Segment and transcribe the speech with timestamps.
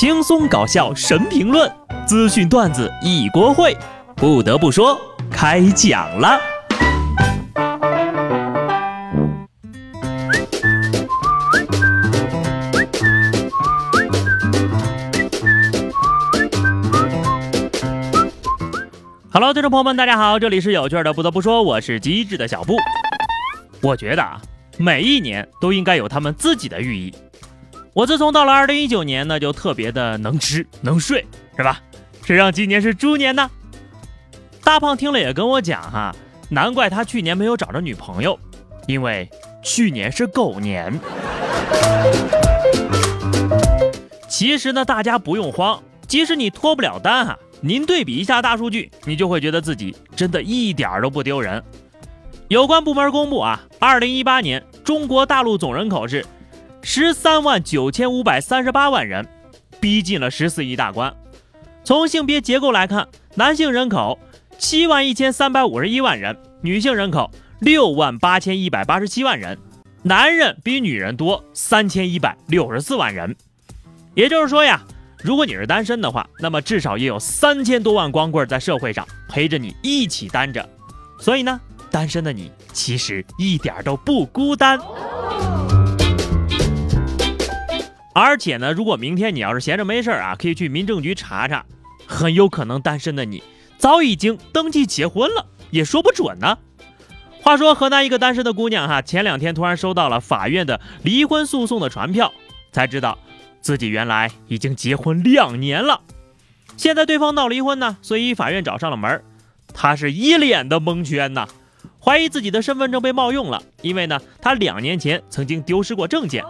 [0.00, 1.68] 轻松搞笑神评论，
[2.06, 3.76] 资讯段子一锅烩。
[4.14, 4.96] 不得不说，
[5.28, 6.38] 开讲了。
[19.32, 21.12] Hello，听众朋友们，大家好，这里是有趣的。
[21.12, 22.76] 不得不说，我是机智的小布。
[23.82, 24.40] 我觉得啊，
[24.76, 27.12] 每一年都应该有他们自己的寓意。
[27.98, 31.82] 我自从到了二零一九年呢，就特别的能吃能睡，是吧？
[32.22, 33.50] 谁让今年是猪年呢？
[34.62, 36.14] 大胖听了也跟我讲哈，
[36.48, 38.38] 难怪他去年没有找着女朋友，
[38.86, 39.28] 因为
[39.64, 40.96] 去年是狗年。
[44.28, 51.60] 其实呢，大家不用慌，即使你脱不了单哈，您对比一下大数据，你就会觉得自己真的一点儿都不丢人。
[52.46, 56.24] 有关部门公布啊，二零一八年中国大陆总人口是。
[56.82, 59.26] 十三万九千五百三十八万人，
[59.80, 61.14] 逼近了十四亿大关。
[61.84, 64.18] 从性别结构来看，男性人口
[64.58, 67.30] 七万一千三百五十一万人，女性人口
[67.60, 69.58] 六万八千一百八十七万人，
[70.02, 73.34] 男人比女人多三千一百六十四万人。
[74.14, 74.82] 也就是说呀，
[75.22, 80.66] 如果你是单身的话，那么至少也有三千多万光棍在社会上陪着你一起单着。
[81.20, 81.60] 所以呢，
[81.90, 84.78] 单身的你其实一点都不孤单。
[88.20, 91.64] 而且呢，如果明天你要是闲着没事儿啊，可以去民政局查查，
[92.04, 93.40] 很有可能单身的你
[93.78, 96.58] 早已经登记结婚了，也说不准呢。
[97.40, 102.32] 话说河南一个单身的姑娘哈，前两天突然收到了法院的离婚诉讼的传票，
[102.72, 103.16] 才知道
[103.60, 106.00] 自己原来已经结婚两年了。
[106.76, 109.22] 现在对方闹离婚呢，所以法院找上了门，
[109.72, 111.46] 她是一脸的蒙圈呐，
[112.04, 116.42] 怀疑自己的身份证被冒用了，因为呢，她两年前曾经丢失过证件。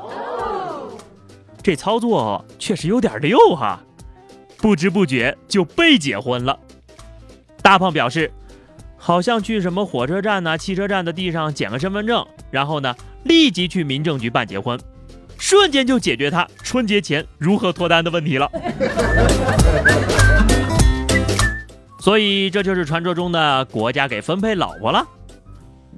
[1.68, 3.78] 这操作确实有点溜哈，
[4.56, 6.58] 不知不觉就被结婚了。
[7.60, 8.32] 大胖表示，
[8.96, 14.80] 好像去什么火车站呐、汽车站的地上捡个身份证，然后呢立即去民政局办结婚，
[15.36, 18.50] 瞬间就解决他春节前如何脱单的问题了。
[22.00, 25.06] 所以这就是传说中的国家给分配老婆了。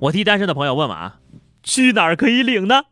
[0.01, 1.21] 我替单身的朋友问问啊，
[1.63, 2.83] 去哪儿可以领呢？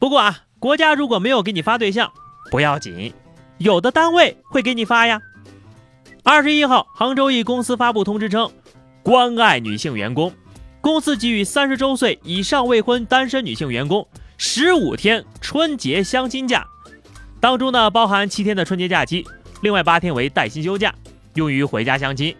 [0.00, 0.45] 不过啊。
[0.66, 2.12] 国家如果没有给你发对象，
[2.50, 3.14] 不要紧，
[3.58, 5.22] 有的单位会给你发呀。
[6.24, 8.50] 二十一号，杭州一公司发布通知称，
[9.00, 10.34] 关爱女性员工，
[10.80, 14.04] 公司给予三十周岁以上未婚单身女性员工
[14.38, 16.66] 十五天春节相亲假，
[17.38, 19.24] 当中呢包含七天的春节假期，
[19.60, 20.92] 另外八天为带薪休假，
[21.34, 22.34] 用于回家相亲。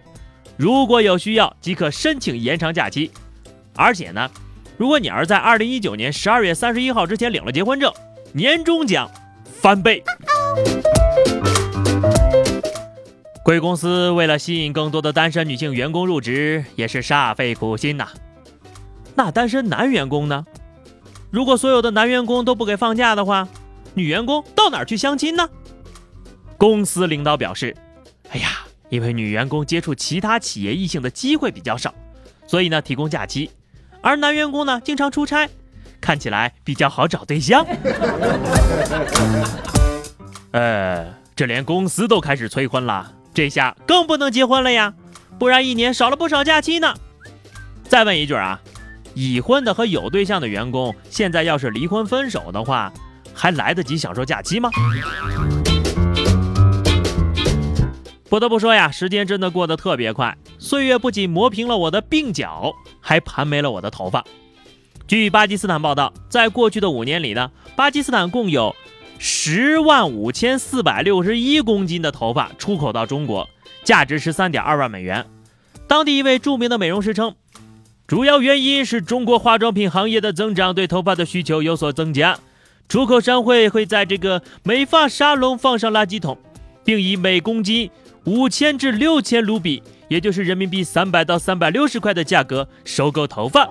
[0.56, 3.08] 如果有需要，即可申请延长假期。
[3.76, 4.28] 而且呢，
[4.76, 7.92] 如果你要是在二零一九年十二月三十一号之前领了结婚证，
[8.36, 9.10] 年终奖
[9.46, 10.04] 翻倍！
[13.42, 18.06] 贵公司为了吸引更多的单身女性员工入职，也是煞费苦心呐。
[19.14, 20.44] 那单身男员工呢？
[21.30, 23.48] 如果所有的男员工都不给放假的话，
[23.94, 25.48] 女员工到哪儿去相亲呢？
[26.58, 27.74] 公司领导表示
[28.32, 31.94] ：“哎呀，因为女员工接触其他企业异性的机会比较少，
[32.46, 33.50] 所以呢提供假期，
[34.02, 35.48] 而男员工呢经常出差。”
[36.00, 37.66] 看起来比较好找对象，
[40.52, 44.94] 呃，这连公司都开始催婚了，这下更不能结婚了呀，
[45.38, 46.94] 不然一年少了不少假期呢。
[47.88, 48.60] 再问一句啊，
[49.14, 52.92] 已婚的和有对象的员工，现在要是离婚分手的话，
[53.34, 54.70] 还来得及享受假期吗？
[58.28, 64.24] 不得不说呀，时间真的过得特别快，岁月不仅磨平了我的鬓角，还盘没了我的头发。
[65.06, 68.74] 据巴基斯坦报道，在过去的五年里呢，巴基斯坦共有
[69.18, 73.48] 十万五千四百六十一公斤的头发出口到中国，
[73.84, 75.24] 价值十三点二万美元。
[75.86, 77.36] 当地一位著名的美容师称，
[78.08, 82.36] 主要原因是中国化妆品行业的增长对头发的需求有所增加，
[82.88, 86.36] 出口商会会在这个美发沙龙放上垃圾桶，
[86.84, 87.88] 并以每公斤
[88.24, 93.68] 五千至六千卢比，也就是人民币三百到三百六十块的价格收购头发。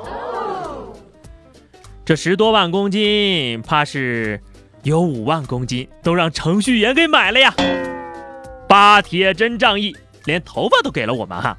[2.05, 4.39] 这十多万公斤，怕是
[4.83, 7.51] 有五万公斤都让程序员给买了呀！
[8.69, 11.57] 巴铁真仗义，连头发都给了我们哈，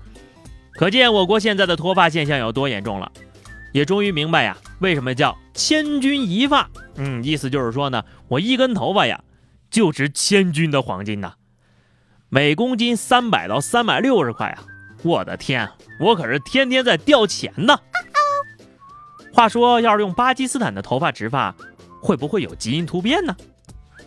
[0.74, 3.10] 可见我国现在的脱发现象有多严重了。
[3.72, 6.70] 也终于明白呀，为什么叫千钧一发？
[6.94, 9.20] 嗯，意思就是说呢，我一根头发呀，
[9.68, 11.32] 就值千钧的黄金呐，
[12.28, 14.62] 每公斤三百到三百六十块啊！
[15.02, 17.76] 我的天，我可是天天在掉钱呢！
[19.36, 21.54] 话说，要是用巴基斯坦的头发植发，
[22.00, 23.36] 会不会有基因突变呢？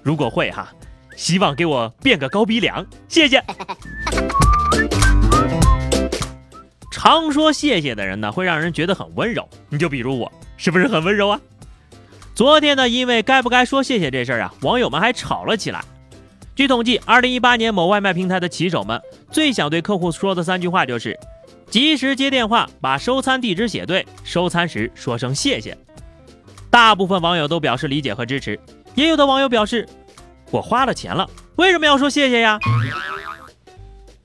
[0.01, 0.73] 如果会哈，
[1.15, 3.39] 希望给我变个高鼻梁，谢谢。
[6.91, 9.47] 常说谢谢的人呢，会让人觉得很温柔。
[9.69, 11.39] 你就比如我，是不是很温柔啊？
[12.33, 15.85] 昨天呢，因为该不该说谢谢这事儿啊，网友们还吵了起来。
[16.55, 18.99] 据统计，二零一八年某外卖平台的骑手们
[19.29, 21.15] 最想对客户说的三句话就是：
[21.69, 25.77] 及时接电话，把收餐地址写对，收餐时说声谢谢。
[26.69, 28.59] 大部分网友都表示理解和支持，
[28.95, 29.87] 也有的网友表示：
[30.51, 32.59] 我花了钱了，为什么要说谢谢呀？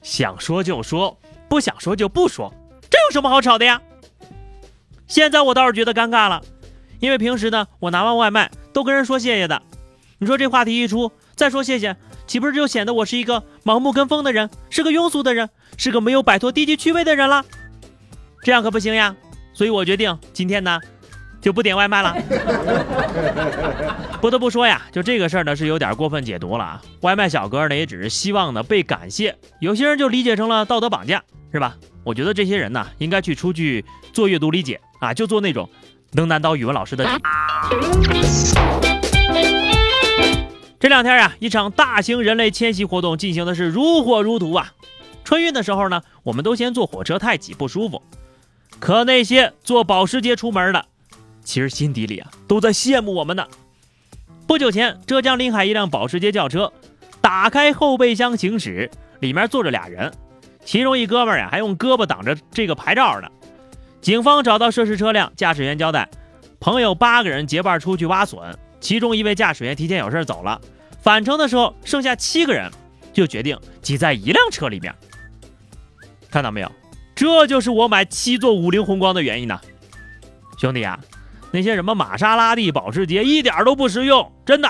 [0.03, 1.19] 想说就说。
[1.47, 2.53] 不想说就不说，
[2.91, 3.81] 这有什么好吵的呀？
[5.07, 6.43] 现在我倒是觉得尴尬了，
[6.99, 9.63] 因为平时呢，我拿完外卖都跟人说谢谢的。
[10.19, 11.95] 你说这话题一出，再说谢谢，
[12.27, 17.45] 岂不是就显得我是一个盲目跟风的人，是个庸俗的人，是个没有摆脱低级趣味的人了？
[18.43, 19.15] 这样可不行呀！
[19.53, 20.81] 所以我决定今天呢。
[21.41, 22.17] 就不点外卖了。
[24.19, 26.83] 不得不说呀，就这个事儿呢是有点过分解读了啊。
[27.03, 31.23] 外卖小哥呢也只是希望呢被感谢，有些人就理解成了道德绑架，
[31.53, 31.77] 是吧？
[32.03, 33.85] 我觉得这些人呢应该去出去
[34.15, 35.69] 做阅读理解啊，就做那种
[36.13, 37.05] 能难倒语文老师的。
[40.85, 44.75] 这两天啊，一场大型人类迁徙活动进行的是如火如荼啊。
[45.25, 48.03] 春运的时候呢，我们都嫌坐火车太挤不舒服，
[48.81, 50.85] 可那些坐保时捷出门的。
[51.43, 53.47] 其实心底里啊，都在羡慕我们呢。
[54.47, 56.71] 不久前，浙江临海一辆保时捷轿车
[57.23, 58.91] 打开后备箱行驶，
[59.21, 60.13] 里面坐着俩人，
[60.67, 63.29] 其中一哥们儿呀还用胳膊挡着这个牌照呢。
[64.03, 66.11] 警方找到涉事车辆驾驶员交代，
[66.61, 68.39] 朋友八个人结伴出去挖笋，
[68.81, 70.61] 其中一位驾驶员提前有事走了，
[71.05, 72.71] 返程的时候剩下七个人，
[73.13, 74.93] 就决定挤在一辆车里面。
[76.31, 76.73] 看到没有？
[77.15, 79.61] 这就是我买七座五菱宏光的原因呢，
[80.59, 80.99] 兄弟啊！
[81.53, 84.69] 那些什么玛莎拉蒂、保时捷一点都不实用，真的。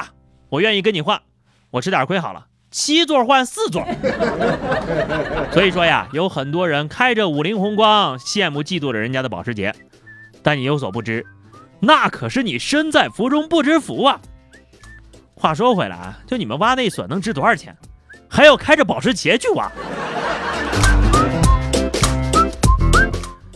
[0.48, 1.22] 我愿意跟你换，
[1.70, 3.86] 我吃点亏好了，七座换四座。
[5.52, 9.72] 所以说呀，有很多人开着五菱宏光，羡慕嫉妒着人家的保时捷，
[10.42, 11.25] 但你有所不知，
[11.78, 14.20] 那可是你身在福中不知福啊。
[15.44, 17.76] 话说回来啊，就你们挖那笋能值多少钱？
[18.31, 19.70] 还要开着保时捷去挖？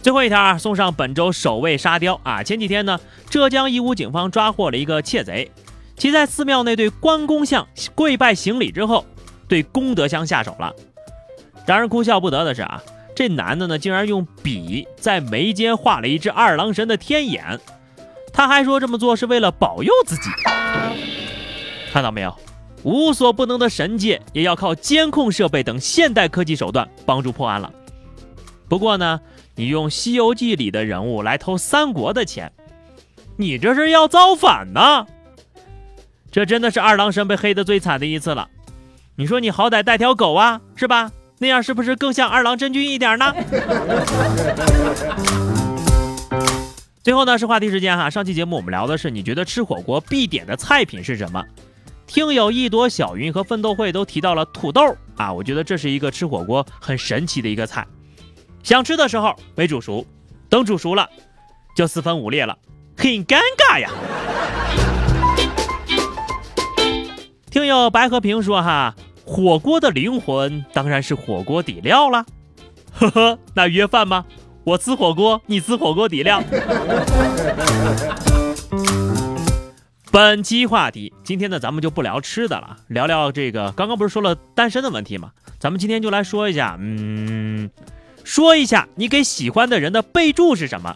[0.02, 2.42] 最后一条啊，送上本周首位沙雕啊！
[2.42, 3.00] 前几天呢，
[3.30, 5.50] 浙江义乌警方抓获了一个窃贼，
[5.96, 9.06] 其在寺庙内对关公像跪拜行礼之后，
[9.48, 10.70] 对功德箱下手了。
[11.64, 12.82] 让人哭笑不得的是啊，
[13.16, 17.58] 这男的呢，竟然用笔在眉间画了一只二郎神的天眼，
[18.30, 20.28] 他还说这么做是为了保佑自己。
[21.92, 22.34] 看到没有，
[22.82, 27.72] 无所不能的神界也要靠监控设备等现代科技手段帮助破案了。
[28.68, 29.20] 不过呢。
[29.60, 32.52] 你用《西游记》里的人物来偷三国的钱，
[33.36, 35.04] 你这是要造反呢？
[36.30, 38.48] 这真的是二郎神被黑的最惨的一次了。
[39.16, 41.10] 你说你好歹带条狗啊，是吧？
[41.38, 43.34] 那样是不是更像二郎真君一点呢？
[47.02, 51.44] 最后呢是话题时间哈，上期节目我们聊的是你觉得吃火锅必点的菜品是什么？
[52.08, 57.86] 听友一朵小云和奋斗会都提到了土豆啊，我觉得这是一个吃火锅很神奇的一个菜。
[58.62, 60.06] 想吃的时候没煮熟，
[60.48, 61.06] 等煮熟了
[61.76, 62.56] 就四分五裂了，
[62.96, 63.90] 很尴尬呀。
[67.50, 68.94] 听友白和平说哈，
[69.26, 72.24] 火锅的灵魂当然是火锅底料了。
[72.94, 74.24] 呵呵，那约饭吗？
[74.64, 76.42] 我吃火锅，你吃火锅底料。
[80.18, 85.30] 本期话题，今天呢咱们就不聊吃的了，聊聊这个刚刚不是说了单身的问题吗？
[85.60, 87.70] 咱们今天就来说一下，嗯。
[88.24, 90.92] 说一下你给喜欢的人的备注是什么？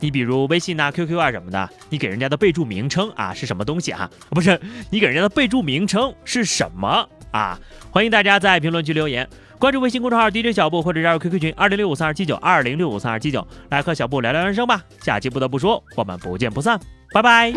[0.00, 4.10] 你比如微信啊、QQ 啊什么的，你给人家的备注名称啊是什么东西哈？
[4.30, 7.60] 不是，你给人家的备注名称是什么啊？
[7.90, 14.82] 欢迎大家在评论区留言，关注微信公众号 DJ 小布或者加入 QQ 群二零六五三二七九二零六五三二七九，来和小布聊聊人生吧。
[15.02, 16.80] 下期不得不说，我们不见不散，
[17.12, 17.52] 拜拜。